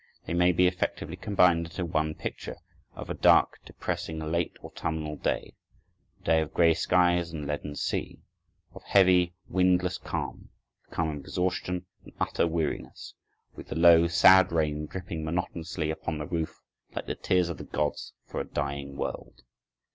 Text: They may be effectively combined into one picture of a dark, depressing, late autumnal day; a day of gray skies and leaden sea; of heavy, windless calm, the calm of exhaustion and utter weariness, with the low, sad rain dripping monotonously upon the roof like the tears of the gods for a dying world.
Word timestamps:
They 0.25 0.33
may 0.33 0.51
be 0.51 0.65
effectively 0.65 1.15
combined 1.15 1.67
into 1.67 1.85
one 1.85 2.15
picture 2.15 2.57
of 2.95 3.11
a 3.11 3.13
dark, 3.13 3.59
depressing, 3.65 4.17
late 4.17 4.57
autumnal 4.63 5.15
day; 5.17 5.53
a 6.19 6.23
day 6.23 6.41
of 6.41 6.55
gray 6.55 6.73
skies 6.73 7.31
and 7.31 7.45
leaden 7.45 7.75
sea; 7.75 8.23
of 8.73 8.81
heavy, 8.83 9.35
windless 9.47 9.99
calm, 9.99 10.49
the 10.89 10.95
calm 10.95 11.11
of 11.11 11.17
exhaustion 11.17 11.85
and 12.03 12.13
utter 12.19 12.47
weariness, 12.47 13.13
with 13.55 13.67
the 13.67 13.75
low, 13.77 14.07
sad 14.07 14.51
rain 14.51 14.87
dripping 14.87 15.23
monotonously 15.23 15.91
upon 15.91 16.17
the 16.17 16.25
roof 16.25 16.59
like 16.95 17.05
the 17.05 17.13
tears 17.13 17.49
of 17.49 17.59
the 17.59 17.63
gods 17.63 18.13
for 18.25 18.39
a 18.41 18.43
dying 18.43 18.95
world. 18.97 19.43